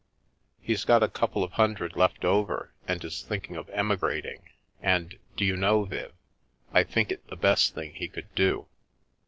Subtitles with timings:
[0.59, 4.49] He's got a couple of hundred left over and is thinking of emigrating,
[4.81, 6.11] and, do you know, Viv,
[6.73, 8.65] I think it the best thing he could do.